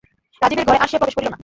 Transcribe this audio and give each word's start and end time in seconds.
রাজীবের 0.41 0.67
ঘরে 0.67 0.81
আর 0.81 0.89
সে 0.91 0.97
প্রবেশ 0.97 1.15
করিল 1.15 1.29
না। 1.29 1.37